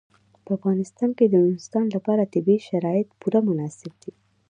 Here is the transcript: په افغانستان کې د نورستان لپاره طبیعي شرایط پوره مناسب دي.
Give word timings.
په 0.45 0.51
افغانستان 0.57 1.09
کې 1.17 1.25
د 1.27 1.33
نورستان 1.43 1.85
لپاره 1.95 2.31
طبیعي 2.33 2.59
شرایط 2.69 3.07
پوره 3.19 3.39
مناسب 3.47 3.91
دي. 4.01 4.11